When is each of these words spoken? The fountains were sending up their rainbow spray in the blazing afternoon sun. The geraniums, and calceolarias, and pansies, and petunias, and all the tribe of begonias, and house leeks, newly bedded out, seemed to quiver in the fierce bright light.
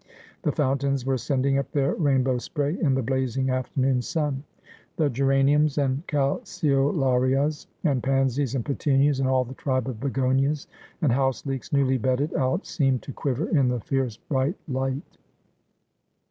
The 0.41 0.51
fountains 0.51 1.05
were 1.05 1.19
sending 1.19 1.59
up 1.59 1.71
their 1.71 1.93
rainbow 1.93 2.39
spray 2.39 2.75
in 2.79 2.95
the 2.95 3.03
blazing 3.03 3.51
afternoon 3.51 4.01
sun. 4.01 4.43
The 4.95 5.11
geraniums, 5.11 5.77
and 5.77 6.01
calceolarias, 6.07 7.67
and 7.83 8.01
pansies, 8.01 8.55
and 8.55 8.65
petunias, 8.65 9.19
and 9.19 9.29
all 9.29 9.45
the 9.45 9.53
tribe 9.53 9.87
of 9.87 9.99
begonias, 9.99 10.65
and 11.03 11.11
house 11.11 11.45
leeks, 11.45 11.71
newly 11.71 11.99
bedded 11.99 12.33
out, 12.33 12.65
seemed 12.65 13.03
to 13.03 13.13
quiver 13.13 13.47
in 13.47 13.67
the 13.67 13.79
fierce 13.79 14.17
bright 14.17 14.55
light. 14.67 15.19